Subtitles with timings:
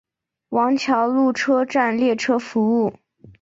[0.49, 2.95] 王桥路车站列车服务。